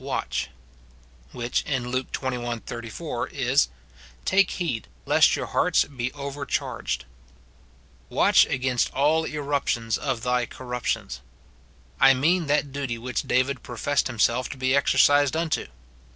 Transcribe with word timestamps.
Watch;" 0.03 0.49
which, 1.31 1.61
in 1.61 1.89
Luke 1.89 2.11
xxi. 2.11 2.63
34, 2.65 3.27
is," 3.27 3.67
Take 4.25 4.49
heed 4.49 4.87
lest 5.05 5.35
your 5.35 5.45
hearts 5.45 5.83
be 5.85 6.11
overcharged," 6.13 7.05
Watch 8.09 8.47
against 8.47 8.91
all 8.95 9.27
eruptions 9.27 9.99
of 9.99 10.23
thy 10.23 10.47
corruptions. 10.47 11.21
I 11.99 12.15
mean 12.15 12.47
that 12.47 12.71
duty 12.71 12.97
which 12.97 13.21
David 13.27 13.61
professed 13.61 14.07
himself 14.07 14.49
to 14.49 14.57
be 14.57 14.75
exercised 14.75 15.37
unto. 15.37 15.67